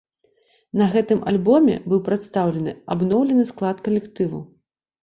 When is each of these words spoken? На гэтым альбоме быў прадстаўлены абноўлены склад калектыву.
На 0.81 0.87
гэтым 0.95 1.19
альбоме 1.31 1.75
быў 1.93 2.03
прадстаўлены 2.09 2.75
абноўлены 2.97 3.43
склад 3.53 3.77
калектыву. 3.91 4.43